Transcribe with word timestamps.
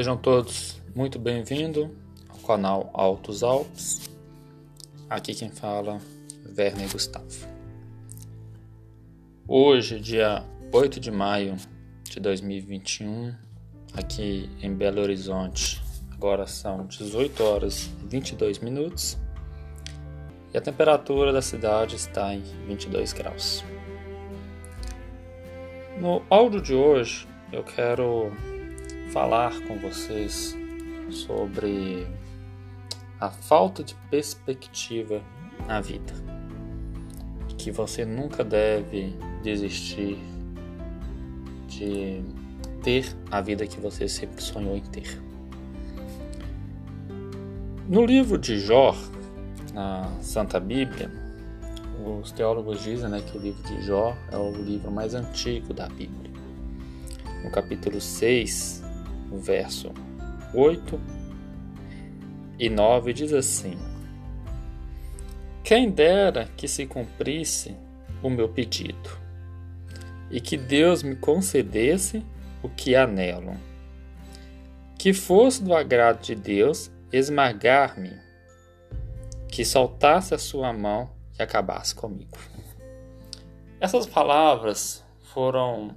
Sejam 0.00 0.16
todos 0.16 0.80
muito 0.94 1.18
bem-vindos 1.18 1.90
ao 2.30 2.38
canal 2.38 2.88
Altos 2.94 3.42
Alpes. 3.42 4.08
Aqui 5.10 5.34
quem 5.34 5.50
fala 5.50 6.00
Werner 6.56 6.90
Gustavo. 6.90 7.26
Hoje, 9.46 10.00
dia 10.00 10.42
8 10.72 10.98
de 10.98 11.10
maio 11.10 11.54
de 12.04 12.18
2021, 12.18 13.34
aqui 13.92 14.48
em 14.62 14.74
Belo 14.74 15.02
Horizonte, 15.02 15.82
agora 16.10 16.46
são 16.46 16.86
18 16.86 17.44
horas 17.44 17.90
e 18.02 18.06
22 18.08 18.58
minutos 18.60 19.18
e 20.54 20.56
a 20.56 20.62
temperatura 20.62 21.30
da 21.30 21.42
cidade 21.42 21.96
está 21.96 22.32
em 22.34 22.40
22 22.66 23.12
graus. 23.12 23.62
No 26.00 26.22
áudio 26.30 26.62
de 26.62 26.72
hoje 26.72 27.28
eu 27.52 27.62
quero 27.62 28.32
falar 29.12 29.60
com 29.62 29.76
vocês 29.76 30.56
sobre 31.10 32.06
a 33.20 33.28
falta 33.28 33.82
de 33.82 33.94
perspectiva 34.10 35.20
na 35.66 35.80
vida. 35.80 36.12
Que 37.58 37.70
você 37.70 38.04
nunca 38.04 38.42
deve 38.42 39.14
desistir 39.42 40.18
de 41.68 42.22
ter 42.82 43.14
a 43.30 43.40
vida 43.40 43.66
que 43.66 43.78
você 43.80 44.08
sempre 44.08 44.42
sonhou 44.42 44.76
em 44.76 44.82
ter. 44.82 45.20
No 47.88 48.06
livro 48.06 48.38
de 48.38 48.58
Jó, 48.58 48.94
na 49.74 50.08
Santa 50.22 50.60
Bíblia, 50.60 51.10
os 52.22 52.32
teólogos 52.32 52.82
dizem 52.82 53.10
né, 53.10 53.20
que 53.20 53.36
o 53.36 53.40
livro 53.40 53.62
de 53.64 53.82
Jó 53.82 54.16
é 54.30 54.36
o 54.36 54.50
livro 54.52 54.90
mais 54.90 55.14
antigo 55.14 55.74
da 55.74 55.88
Bíblia. 55.88 56.30
No 57.44 57.50
capítulo 57.50 58.00
6, 58.00 58.80
no 58.82 58.89
verso 59.38 59.92
8 60.54 61.00
e 62.58 62.68
9, 62.68 63.12
diz 63.12 63.32
assim: 63.32 63.78
Quem 65.62 65.90
dera 65.90 66.48
que 66.56 66.66
se 66.66 66.86
cumprisse 66.86 67.76
o 68.22 68.28
meu 68.28 68.48
pedido 68.48 69.18
e 70.30 70.40
que 70.40 70.56
Deus 70.56 71.02
me 71.02 71.16
concedesse 71.16 72.24
o 72.62 72.68
que 72.68 72.94
anelo. 72.94 73.56
Que 74.98 75.12
fosse 75.12 75.62
do 75.62 75.74
agrado 75.74 76.20
de 76.20 76.34
Deus 76.34 76.90
esmagar-me, 77.12 78.12
que 79.48 79.64
soltasse 79.64 80.34
a 80.34 80.38
sua 80.38 80.72
mão 80.72 81.10
e 81.38 81.42
acabasse 81.42 81.94
comigo. 81.94 82.38
Essas 83.80 84.06
palavras 84.06 85.04
foram 85.32 85.96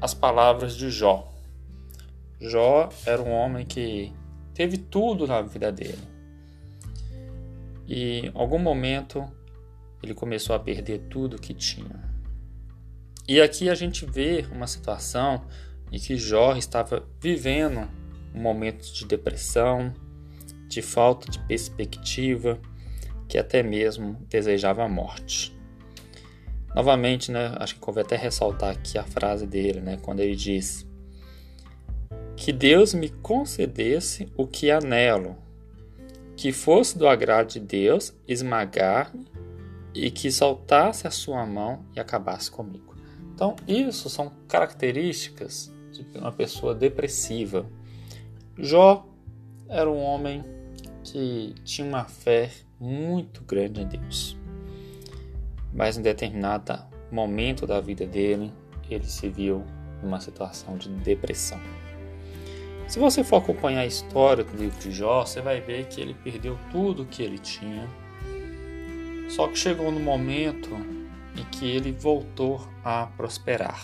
as 0.00 0.12
palavras 0.12 0.76
de 0.76 0.90
Jó. 0.90 1.29
Jó 2.40 2.88
era 3.04 3.20
um 3.20 3.30
homem 3.30 3.66
que 3.66 4.12
teve 4.54 4.78
tudo 4.78 5.26
na 5.26 5.42
vida 5.42 5.70
dele. 5.70 5.98
E 7.86 8.26
em 8.26 8.32
algum 8.34 8.58
momento 8.58 9.24
ele 10.02 10.14
começou 10.14 10.56
a 10.56 10.60
perder 10.60 11.00
tudo 11.10 11.40
que 11.40 11.52
tinha. 11.52 12.08
E 13.28 13.40
aqui 13.40 13.68
a 13.68 13.74
gente 13.74 14.06
vê 14.06 14.46
uma 14.50 14.66
situação 14.66 15.44
em 15.92 15.98
que 15.98 16.16
Jó 16.16 16.56
estava 16.56 17.06
vivendo 17.20 17.88
um 18.34 18.40
momento 18.40 18.92
de 18.92 19.04
depressão, 19.06 19.92
de 20.68 20.80
falta 20.80 21.30
de 21.30 21.38
perspectiva, 21.40 22.58
que 23.28 23.36
até 23.36 23.62
mesmo 23.62 24.16
desejava 24.28 24.84
a 24.84 24.88
morte. 24.88 25.56
Novamente, 26.74 27.32
né, 27.32 27.54
acho 27.58 27.74
que 27.74 27.80
convém 27.80 28.04
até 28.04 28.16
ressaltar 28.16 28.70
aqui 28.70 28.96
a 28.96 29.02
frase 29.02 29.46
dele, 29.46 29.80
né, 29.80 29.98
quando 30.00 30.20
ele 30.20 30.36
diz: 30.36 30.86
Que 32.40 32.54
Deus 32.54 32.94
me 32.94 33.10
concedesse 33.10 34.26
o 34.34 34.46
que 34.46 34.70
anelo, 34.70 35.36
que 36.34 36.52
fosse 36.52 36.96
do 36.96 37.06
agrado 37.06 37.48
de 37.48 37.60
Deus 37.60 38.14
esmagar-me 38.26 39.26
e 39.94 40.10
que 40.10 40.32
soltasse 40.32 41.06
a 41.06 41.10
sua 41.10 41.44
mão 41.44 41.84
e 41.94 42.00
acabasse 42.00 42.50
comigo. 42.50 42.96
Então, 43.34 43.54
isso 43.68 44.08
são 44.08 44.32
características 44.48 45.70
de 45.92 46.18
uma 46.18 46.32
pessoa 46.32 46.74
depressiva. 46.74 47.66
Jó 48.56 49.06
era 49.68 49.90
um 49.90 50.00
homem 50.00 50.42
que 51.04 51.54
tinha 51.62 51.86
uma 51.86 52.04
fé 52.04 52.50
muito 52.80 53.42
grande 53.42 53.82
em 53.82 53.86
Deus. 53.86 54.34
Mas 55.74 55.98
em 55.98 56.02
determinado 56.02 56.72
momento 57.12 57.66
da 57.66 57.82
vida 57.82 58.06
dele, 58.06 58.50
ele 58.88 59.04
se 59.04 59.28
viu 59.28 59.62
numa 60.02 60.20
situação 60.20 60.78
de 60.78 60.88
depressão. 60.88 61.60
Se 62.90 62.98
você 62.98 63.22
for 63.22 63.36
acompanhar 63.36 63.82
a 63.82 63.86
história 63.86 64.42
do 64.42 64.56
livro 64.56 64.76
de 64.80 64.90
Jó, 64.90 65.24
você 65.24 65.40
vai 65.40 65.60
ver 65.60 65.86
que 65.86 66.00
ele 66.00 66.12
perdeu 66.12 66.58
tudo 66.72 67.06
que 67.06 67.22
ele 67.22 67.38
tinha. 67.38 67.88
Só 69.28 69.46
que 69.46 69.56
chegou 69.56 69.92
no 69.92 70.00
momento 70.00 70.70
em 71.36 71.44
que 71.52 71.70
ele 71.70 71.92
voltou 71.92 72.60
a 72.84 73.06
prosperar, 73.16 73.80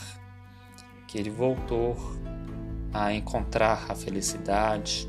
que 1.07 1.19
ele 1.19 1.31
voltou 1.31 1.97
a 2.93 3.15
encontrar 3.15 3.87
a 3.89 3.95
felicidade. 3.95 5.09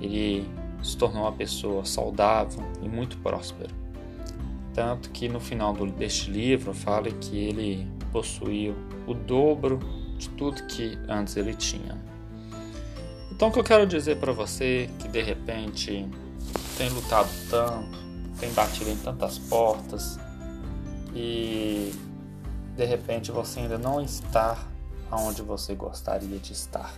Ele 0.00 0.48
se 0.80 0.96
tornou 0.96 1.24
uma 1.24 1.32
pessoa 1.32 1.84
saudável 1.84 2.62
e 2.80 2.88
muito 2.88 3.18
próspera. 3.18 3.74
Tanto 4.72 5.10
que 5.10 5.28
no 5.28 5.40
final 5.40 5.74
deste 5.74 6.30
livro 6.30 6.72
fala 6.72 7.10
que 7.10 7.36
ele 7.36 7.84
possuía 8.12 8.72
o 9.08 9.12
dobro 9.12 9.80
de 10.16 10.28
tudo 10.28 10.64
que 10.68 10.96
antes 11.08 11.36
ele 11.36 11.52
tinha. 11.52 12.15
Então, 13.36 13.48
o 13.48 13.52
que 13.52 13.58
eu 13.58 13.64
quero 13.64 13.86
dizer 13.86 14.16
para 14.16 14.32
você 14.32 14.88
que 14.98 15.08
de 15.08 15.20
repente 15.20 16.08
tem 16.78 16.88
lutado 16.88 17.28
tanto, 17.50 17.98
tem 18.40 18.50
batido 18.54 18.88
em 18.88 18.96
tantas 18.96 19.38
portas 19.38 20.18
e 21.14 21.92
de 22.74 22.84
repente 22.86 23.30
você 23.30 23.60
ainda 23.60 23.76
não 23.76 24.00
está 24.00 24.56
onde 25.12 25.42
você 25.42 25.74
gostaria 25.74 26.38
de 26.38 26.54
estar. 26.54 26.94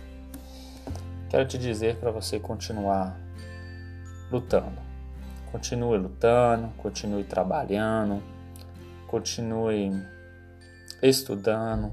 Quero 1.29 1.45
te 1.45 1.57
dizer 1.57 1.97
para 1.97 2.09
você 2.09 2.39
continuar 2.39 3.19
lutando. 4.31 4.79
Continue 5.51 5.97
lutando, 5.97 6.69
continue 6.77 7.25
trabalhando, 7.25 8.23
continue 9.07 9.91
estudando, 11.03 11.91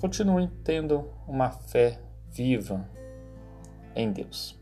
continue 0.00 0.46
tendo 0.62 1.10
uma 1.26 1.50
fé 1.50 1.98
viva 2.30 2.94
em 3.94 4.12
Deus. 4.12 4.58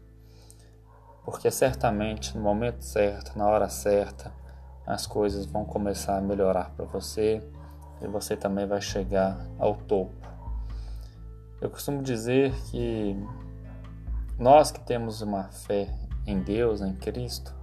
Porque 1.24 1.50
certamente 1.50 2.36
no 2.36 2.42
momento 2.42 2.82
certo, 2.84 3.36
na 3.38 3.46
hora 3.46 3.68
certa, 3.68 4.32
as 4.86 5.06
coisas 5.06 5.46
vão 5.46 5.64
começar 5.64 6.16
a 6.16 6.20
melhorar 6.20 6.70
para 6.70 6.84
você 6.84 7.42
e 8.00 8.06
você 8.06 8.36
também 8.36 8.66
vai 8.66 8.80
chegar 8.80 9.38
ao 9.58 9.76
topo. 9.76 10.26
Eu 11.60 11.70
costumo 11.70 12.02
dizer 12.02 12.52
que 12.70 13.16
nós 14.38 14.72
que 14.72 14.80
temos 14.80 15.22
uma 15.22 15.44
fé 15.44 15.88
em 16.26 16.40
Deus, 16.42 16.80
em 16.80 16.94
Cristo, 16.96 17.54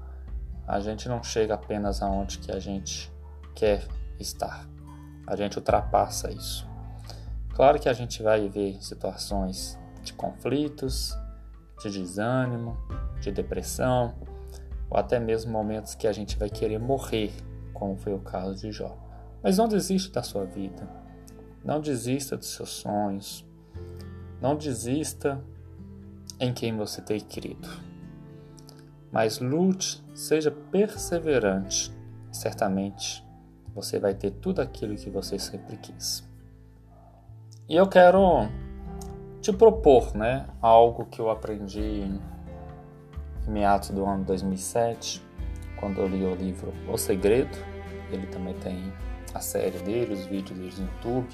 a 0.66 0.80
gente 0.80 1.10
não 1.10 1.22
chega 1.22 1.56
apenas 1.56 2.02
aonde 2.02 2.38
que 2.38 2.52
a 2.52 2.60
gente 2.60 3.12
quer 3.54 3.86
estar. 4.18 4.66
A 5.28 5.36
gente 5.36 5.58
ultrapassa 5.58 6.32
isso. 6.32 6.68
Claro 7.54 7.78
que 7.80 7.90
a 7.90 7.94
gente 7.94 8.24
vai 8.24 8.48
ver 8.48 8.82
situações 8.82 9.78
de 10.02 10.14
conflitos, 10.14 11.14
de 11.82 11.90
desânimo, 11.90 12.78
de 13.22 13.32
depressão, 13.32 14.16
ou 14.90 14.98
até 14.98 15.20
mesmo 15.20 15.52
momentos 15.52 15.96
que 15.96 16.08
a 16.08 16.12
gente 16.12 16.38
vai 16.38 16.50
querer 16.50 16.80
morrer, 16.80 17.32
como 17.74 17.96
foi 17.96 18.14
o 18.14 18.20
caso 18.20 18.56
de 18.56 18.72
Jó. 18.72 18.98
Mas 19.42 19.58
não 19.58 19.68
desista 19.68 20.12
da 20.14 20.24
sua 20.24 20.46
vida. 20.46 20.88
Não 21.64 21.80
desista 21.80 22.36
dos 22.36 22.50
seus 22.50 22.70
sonhos. 22.70 23.46
Não 24.42 24.56
desista 24.56 25.42
em 26.40 26.54
quem 26.54 26.76
você 26.76 27.02
tem 27.02 27.20
crido 27.20 27.90
mas 29.12 29.40
lute, 29.40 30.04
seja 30.14 30.52
perseverante. 30.52 31.92
Certamente 32.32 33.26
você 33.74 34.00
vai 34.00 34.14
ter 34.14 34.32
tudo 34.32 34.62
aquilo 34.62 34.96
que 34.96 35.10
você 35.10 35.40
sempre 35.40 35.78
quis. 35.78 36.28
E 37.68 37.76
eu 37.76 37.88
quero 37.88 38.50
te 39.42 39.54
propor, 39.54 40.16
né, 40.16 40.46
algo 40.62 41.06
que 41.06 41.20
eu 41.20 41.30
aprendi 41.30 41.80
em 41.82 42.20
meados 43.48 43.90
do 43.90 44.06
ano 44.06 44.24
2007, 44.26 45.22
quando 45.78 46.00
eu 46.00 46.08
li 46.08 46.24
o 46.26 46.36
livro 46.36 46.74
O 46.88 46.98
Segredo. 46.98 47.58
Ele 48.12 48.28
também 48.28 48.54
tem 48.56 48.92
a 49.34 49.40
série 49.40 49.78
dele, 49.80 50.14
os 50.14 50.26
vídeos 50.26 50.58
dele 50.58 50.74
no 50.78 50.86
YouTube. 50.86 51.28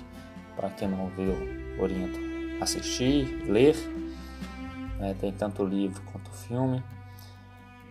Para 0.55 0.69
quem 0.69 0.87
não 0.87 1.07
viu, 1.07 1.33
oriento 1.81 2.19
assistir, 2.61 3.43
ler. 3.47 3.75
Né, 4.99 5.15
tem 5.19 5.31
tanto 5.31 5.63
o 5.63 5.65
livro 5.65 6.01
quanto 6.11 6.27
o 6.27 6.33
filme 6.33 6.83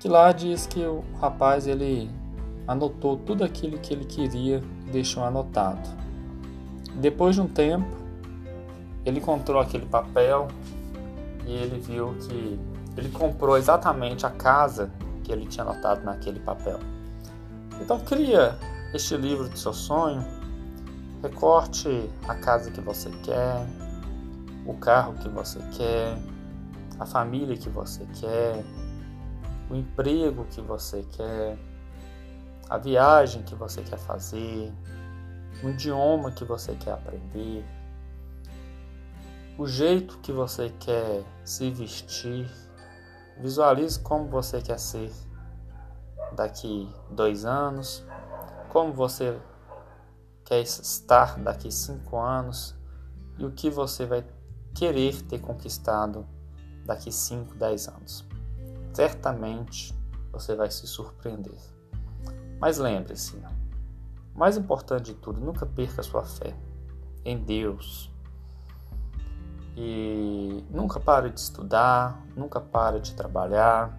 que 0.04 0.08
lá 0.10 0.32
diz 0.32 0.66
que 0.66 0.80
o 0.80 1.02
rapaz 1.18 1.66
ele 1.66 2.10
anotou 2.68 3.16
tudo 3.16 3.42
aquilo 3.42 3.78
que 3.78 3.94
ele 3.94 4.04
queria 4.04 4.60
e 4.86 4.90
deixou 4.90 5.24
anotado. 5.24 5.88
Depois 6.96 7.36
de 7.36 7.40
um 7.40 7.48
tempo, 7.48 7.86
ele 9.04 9.18
encontrou 9.18 9.60
aquele 9.60 9.86
papel 9.86 10.48
e 11.46 11.52
ele 11.52 11.78
viu 11.78 12.14
que 12.20 12.58
ele 12.96 13.08
comprou 13.10 13.56
exatamente 13.56 14.24
a 14.24 14.30
casa 14.30 14.90
que 15.22 15.32
ele 15.32 15.46
tinha 15.46 15.64
anotado 15.64 16.02
naquele 16.04 16.40
papel. 16.40 16.78
Então 17.80 17.98
cria 18.00 18.56
este 18.92 19.16
livro 19.16 19.48
do 19.48 19.58
seu 19.58 19.72
sonho, 19.72 20.24
recorte 21.22 22.08
a 22.28 22.34
casa 22.34 22.70
que 22.70 22.80
você 22.80 23.10
quer, 23.22 23.66
o 24.66 24.74
carro 24.74 25.14
que 25.14 25.28
você 25.28 25.58
quer, 25.76 26.16
a 26.98 27.04
família 27.04 27.56
que 27.56 27.68
você 27.68 28.06
quer, 28.20 28.64
o 29.68 29.74
emprego 29.74 30.44
que 30.44 30.60
você 30.60 31.04
quer, 31.10 31.58
a 32.70 32.78
viagem 32.78 33.42
que 33.42 33.54
você 33.54 33.82
quer 33.82 33.98
fazer, 33.98 34.72
o 35.62 35.70
idioma 35.70 36.30
que 36.30 36.44
você 36.44 36.74
quer 36.74 36.92
aprender, 36.92 37.64
o 39.56 39.66
jeito 39.66 40.18
que 40.18 40.32
você 40.32 40.70
quer 40.80 41.24
se 41.44 41.70
vestir. 41.70 42.50
Visualize 43.38 43.98
como 43.98 44.28
você 44.28 44.60
quer 44.60 44.78
ser 44.78 45.12
daqui 46.36 46.88
dois 47.10 47.44
anos, 47.44 48.04
como 48.68 48.92
você 48.92 49.38
quer 50.44 50.60
estar 50.60 51.38
daqui 51.38 51.70
cinco 51.70 52.18
anos 52.18 52.74
e 53.38 53.44
o 53.44 53.50
que 53.50 53.70
você 53.70 54.06
vai 54.06 54.24
querer 54.74 55.22
ter 55.22 55.40
conquistado 55.40 56.26
daqui 56.84 57.10
5, 57.10 57.54
10 57.54 57.88
anos. 57.88 58.24
Certamente 58.92 59.94
você 60.32 60.54
vai 60.54 60.70
se 60.70 60.86
surpreender. 60.86 61.58
Mas 62.60 62.78
lembre-se, 62.78 63.40
mais 64.34 64.56
importante 64.56 65.06
de 65.06 65.14
tudo, 65.14 65.40
nunca 65.40 65.64
perca 65.64 66.02
sua 66.02 66.24
fé 66.24 66.54
em 67.24 67.38
Deus. 67.38 68.13
E 69.76 70.64
nunca 70.70 71.00
pare 71.00 71.30
de 71.30 71.40
estudar, 71.40 72.24
nunca 72.36 72.60
pare 72.60 73.00
de 73.00 73.14
trabalhar. 73.14 73.98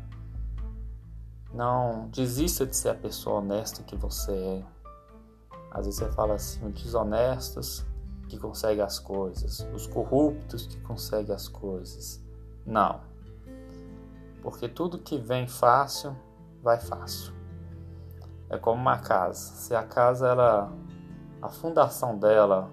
Não 1.54 2.10
desista 2.10 2.66
de 2.66 2.76
ser 2.76 2.90
a 2.90 2.96
pessoa 2.96 3.40
honesta 3.40 3.84
que 3.84 3.96
você 3.96 4.32
é. 4.32 4.64
Às 5.72 5.86
vezes 5.86 6.00
você 6.00 6.12
fala 6.12 6.36
assim, 6.36 6.66
os 6.66 6.74
desonestos 6.74 7.86
que 8.30 8.38
conseguem 8.38 8.84
as 8.84 9.00
coisas, 9.00 9.68
os 9.74 9.88
corruptos 9.88 10.68
que 10.68 10.80
conseguem 10.82 11.36
as 11.36 11.48
coisas. 11.48 12.24
Não. 12.66 13.02
Porque 14.42 14.68
tudo 14.68 15.00
que 15.00 15.18
vem 15.18 15.48
fácil, 15.48 16.16
vai 16.62 16.80
fácil. 16.80 17.34
É 18.50 18.58
como 18.58 18.82
uma 18.82 19.00
casa. 19.00 19.56
Se 19.56 19.76
a 19.76 19.84
casa 19.84 20.28
ela 20.28 20.72
a 21.42 21.50
fundação 21.50 22.18
dela 22.18 22.70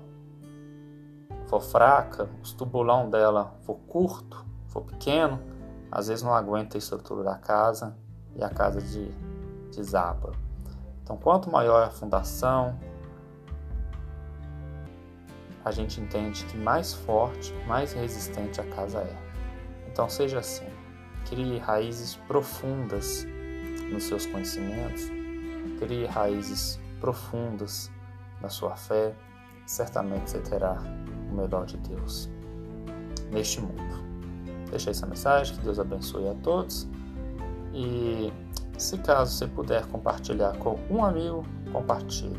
for 1.53 1.61
fraca, 1.61 2.31
os 2.43 2.55
tubulão 2.55 3.11
dela 3.11 3.55
for 3.61 3.75
curto, 3.87 4.43
for 4.69 4.85
pequeno, 4.85 5.39
às 5.91 6.09
vezes 6.09 6.25
não 6.25 6.35
aguenta 6.35 6.79
a 6.79 6.81
estrutura 6.81 7.23
da 7.23 7.35
casa 7.35 7.95
e 8.35 8.43
a 8.43 8.49
casa 8.49 8.81
de 8.81 9.11
desaba. 9.71 10.33
Então, 11.03 11.15
quanto 11.19 11.51
maior 11.51 11.87
a 11.87 11.91
fundação, 11.91 12.79
a 15.63 15.71
gente 15.71 16.01
entende 16.01 16.43
que 16.47 16.57
mais 16.57 16.95
forte, 16.95 17.53
mais 17.67 17.93
resistente 17.93 18.59
a 18.59 18.65
casa 18.71 19.01
é. 19.01 19.17
Então 19.87 20.09
seja 20.09 20.39
assim, 20.39 20.67
crie 21.29 21.59
raízes 21.59 22.17
profundas 22.27 23.27
nos 23.93 24.05
seus 24.05 24.25
conhecimentos, 24.25 25.03
crie 25.79 26.07
raízes 26.07 26.81
profundas 26.99 27.91
na 28.41 28.49
sua 28.49 28.75
fé, 28.75 29.15
certamente 29.67 30.31
você 30.31 30.41
terá 30.41 30.79
o 31.33 31.37
melhor 31.37 31.67
de 31.67 31.77
Deus 31.79 32.29
neste 33.31 33.61
mundo. 33.61 34.03
Deixa 34.71 34.91
essa 34.91 35.07
mensagem, 35.07 35.57
que 35.57 35.63
Deus 35.63 35.79
abençoe 35.79 36.29
a 36.29 36.35
todos 36.35 36.89
e 37.75 38.33
se 38.79 38.99
caso 38.99 39.33
você 39.33 39.47
puder 39.47 39.87
compartilhar 39.87 40.57
com 40.59 40.79
um 40.91 41.05
amigo, 41.05 41.45
compartilhe. 41.73 42.39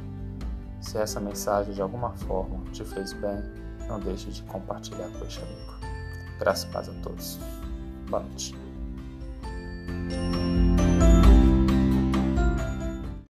Se 0.82 0.98
essa 0.98 1.20
mensagem 1.20 1.74
de 1.74 1.82
alguma 1.82 2.12
forma 2.12 2.60
te 2.72 2.84
fez 2.84 3.14
bem, 3.14 3.42
não 3.88 4.00
deixe 4.00 4.30
de 4.32 4.44
compartilhar 4.44 5.10
com 5.18 5.26
este 5.26 5.42
amigo. 5.42 5.74
Graças 6.40 6.70
a 6.70 6.74
paz 6.74 6.90
a 6.90 6.94
todos. 7.02 7.40
Boa 8.10 8.22
noite. 8.22 8.63